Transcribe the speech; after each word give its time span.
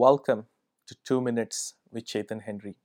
Welcome 0.00 0.46
to 0.86 0.94
2 1.06 1.20
Minutes 1.20 1.74
with 1.90 2.06
Chetan 2.06 2.42
Henry. 2.42 2.76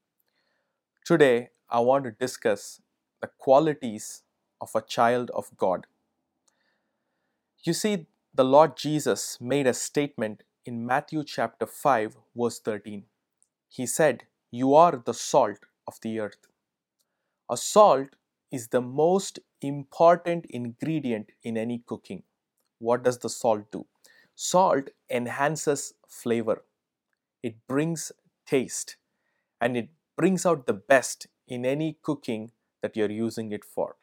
Today, 1.05 1.49
I 1.69 1.79
want 1.79 2.05
to 2.05 2.11
discuss 2.11 2.81
the 3.21 3.29
qualities 3.37 4.23
of 4.59 4.71
a 4.73 4.81
child 4.81 5.29
of 5.35 5.55
God. 5.55 5.85
You 7.63 7.73
see, 7.73 8.07
the 8.33 8.43
Lord 8.43 8.75
Jesus 8.75 9.37
made 9.39 9.67
a 9.67 9.75
statement 9.75 10.41
in 10.65 10.87
Matthew 10.87 11.23
chapter 11.23 11.67
5, 11.67 12.17
verse 12.35 12.59
13. 12.59 13.03
He 13.69 13.85
said, 13.85 14.23
You 14.49 14.73
are 14.73 14.99
the 15.05 15.13
salt 15.13 15.59
of 15.87 15.99
the 16.01 16.19
earth. 16.19 16.47
A 17.47 17.57
salt 17.57 18.15
is 18.51 18.69
the 18.69 18.81
most 18.81 19.37
important 19.61 20.47
ingredient 20.49 21.29
in 21.43 21.57
any 21.57 21.83
cooking. 21.85 22.23
What 22.79 23.03
does 23.03 23.19
the 23.19 23.29
salt 23.29 23.71
do? 23.71 23.85
Salt 24.33 24.89
enhances 25.11 25.93
flavor, 26.07 26.63
it 27.43 27.55
brings 27.67 28.11
taste, 28.47 28.97
and 29.61 29.77
it 29.77 29.89
brings 30.17 30.45
out 30.45 30.67
the 30.67 30.73
best 30.73 31.27
in 31.47 31.65
any 31.65 31.97
cooking 32.01 32.51
that 32.81 32.97
you're 32.97 33.11
using 33.11 33.51
it 33.51 33.65
for. 33.65 33.97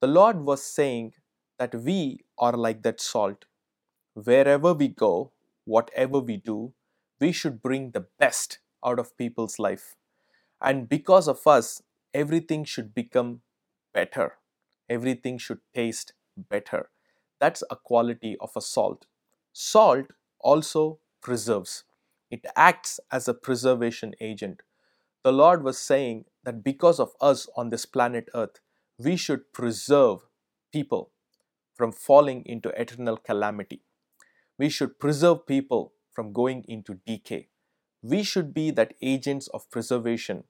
The 0.00 0.08
Lord 0.08 0.42
was 0.42 0.62
saying 0.62 1.14
that 1.58 1.74
we 1.74 2.20
are 2.38 2.52
like 2.52 2.82
that 2.82 3.00
salt. 3.00 3.46
Wherever 4.14 4.74
we 4.74 4.88
go, 4.88 5.32
whatever 5.64 6.20
we 6.20 6.36
do, 6.36 6.72
we 7.20 7.32
should 7.32 7.62
bring 7.62 7.90
the 7.90 8.06
best 8.18 8.60
out 8.84 8.98
of 8.98 9.16
people's 9.16 9.58
life. 9.58 9.96
And 10.60 10.88
because 10.88 11.28
of 11.28 11.46
us, 11.46 11.82
everything 12.14 12.64
should 12.64 12.94
become 12.94 13.42
better. 13.92 14.38
Everything 14.88 15.38
should 15.38 15.60
taste 15.74 16.12
better. 16.36 16.90
That's 17.40 17.62
a 17.70 17.76
quality 17.76 18.36
of 18.40 18.50
a 18.56 18.60
salt. 18.60 19.06
Salt 19.52 20.06
also 20.40 21.00
preserves, 21.22 21.84
it 22.30 22.46
acts 22.56 23.00
as 23.10 23.26
a 23.26 23.34
preservation 23.34 24.14
agent. 24.20 24.62
The 25.24 25.32
Lord 25.32 25.62
was 25.62 25.78
saying 25.78 26.24
that 26.44 26.64
because 26.64 27.00
of 27.00 27.12
us 27.20 27.48
on 27.56 27.70
this 27.70 27.84
planet 27.84 28.28
Earth, 28.34 28.60
we 28.98 29.16
should 29.16 29.52
preserve 29.52 30.20
people 30.72 31.10
from 31.74 31.92
falling 31.92 32.42
into 32.46 32.68
eternal 32.80 33.16
calamity. 33.16 33.82
We 34.58 34.68
should 34.68 34.98
preserve 34.98 35.46
people 35.46 35.94
from 36.12 36.32
going 36.32 36.64
into 36.68 37.00
decay. 37.06 37.48
We 38.02 38.22
should 38.22 38.54
be 38.54 38.70
that 38.72 38.94
agents 39.02 39.48
of 39.48 39.70
preservation 39.70 40.44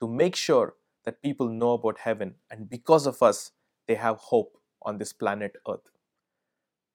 to 0.00 0.08
make 0.08 0.36
sure 0.36 0.74
that 1.04 1.22
people 1.22 1.48
know 1.48 1.72
about 1.72 2.00
heaven, 2.00 2.36
and 2.50 2.68
because 2.68 3.06
of 3.06 3.22
us, 3.22 3.52
they 3.86 3.94
have 3.94 4.16
hope 4.16 4.56
on 4.82 4.98
this 4.98 5.12
planet 5.12 5.56
Earth. 5.68 5.90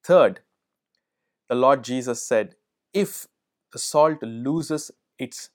Third, 0.04 0.42
the 1.48 1.56
Lord 1.56 1.84
Jesus 1.84 2.22
said, 2.22 2.56
If 2.94 3.28
the 3.72 3.80
salt 3.80 4.22
loses 4.24 4.92
its 5.18 5.50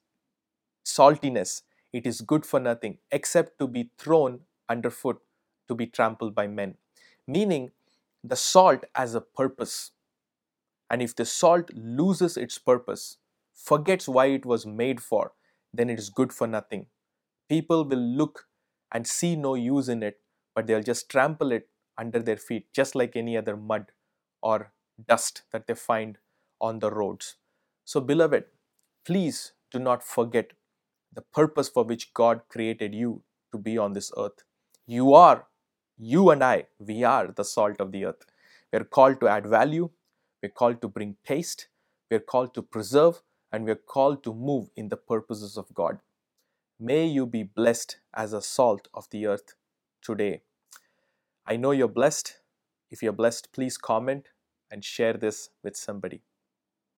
saltiness, 0.85 1.63
it 1.93 2.05
is 2.07 2.21
good 2.21 2.45
for 2.45 2.59
nothing 2.59 2.99
except 3.11 3.59
to 3.59 3.67
be 3.67 3.91
thrown 3.97 4.41
underfoot 4.69 5.21
to 5.67 5.75
be 5.75 5.87
trampled 5.87 6.35
by 6.35 6.47
men. 6.47 6.77
Meaning, 7.27 7.71
the 8.23 8.35
salt 8.35 8.83
has 8.95 9.15
a 9.15 9.21
purpose. 9.21 9.91
And 10.89 11.01
if 11.01 11.15
the 11.15 11.25
salt 11.25 11.71
loses 11.73 12.37
its 12.37 12.57
purpose, 12.57 13.17
forgets 13.53 14.07
why 14.07 14.27
it 14.27 14.45
was 14.45 14.65
made 14.65 15.01
for, 15.01 15.33
then 15.73 15.89
it 15.89 15.99
is 15.99 16.09
good 16.09 16.33
for 16.33 16.47
nothing. 16.47 16.87
People 17.49 17.85
will 17.85 17.99
look 17.99 18.47
and 18.91 19.07
see 19.07 19.35
no 19.35 19.55
use 19.55 19.89
in 19.89 20.03
it, 20.03 20.21
but 20.55 20.67
they'll 20.67 20.83
just 20.83 21.09
trample 21.09 21.51
it 21.51 21.69
under 21.97 22.19
their 22.19 22.37
feet, 22.37 22.71
just 22.73 22.95
like 22.95 23.15
any 23.15 23.37
other 23.37 23.57
mud 23.57 23.91
or 24.41 24.73
dust 25.07 25.43
that 25.51 25.67
they 25.67 25.75
find 25.75 26.17
on 26.61 26.79
the 26.79 26.91
roads. 26.91 27.37
So, 27.85 28.01
beloved, 28.01 28.45
please 29.05 29.53
do 29.71 29.77
not 29.77 30.03
forget 30.03 30.53
the 31.13 31.21
purpose 31.21 31.69
for 31.69 31.83
which 31.83 32.13
God 32.15 32.41
created 32.49 32.95
you 32.95 33.21
to 33.51 33.59
be 33.59 33.77
on 33.77 33.93
this 33.93 34.11
earth. 34.17 34.43
You 34.87 35.13
are, 35.13 35.45
you 35.97 36.31
and 36.31 36.43
I, 36.43 36.65
we 36.79 37.03
are 37.03 37.27
the 37.27 37.45
salt 37.45 37.79
of 37.79 37.91
the 37.91 38.05
earth. 38.05 38.25
We're 38.73 38.83
called 38.83 39.19
to 39.19 39.27
add 39.27 39.45
value, 39.45 39.91
we're 40.41 40.49
called 40.49 40.81
to 40.81 40.87
bring 40.87 41.15
taste, 41.23 41.67
we're 42.09 42.19
called 42.19 42.55
to 42.55 42.63
preserve, 42.63 43.21
and 43.51 43.65
we're 43.65 43.75
called 43.75 44.23
to 44.23 44.33
move 44.33 44.69
in 44.75 44.89
the 44.89 44.97
purposes 44.97 45.55
of 45.55 45.71
God. 45.73 45.99
May 46.79 47.05
you 47.05 47.27
be 47.27 47.43
blessed 47.43 47.97
as 48.15 48.33
a 48.33 48.41
salt 48.41 48.87
of 48.95 49.07
the 49.11 49.27
earth 49.27 49.53
today. 50.01 50.41
I 51.45 51.55
know 51.57 51.71
you're 51.71 51.87
blessed. 51.87 52.37
If 52.89 53.03
you're 53.03 53.13
blessed, 53.13 53.53
please 53.53 53.77
comment 53.77 54.29
and 54.71 54.83
share 54.83 55.13
this 55.13 55.51
with 55.63 55.77
somebody. 55.77 56.23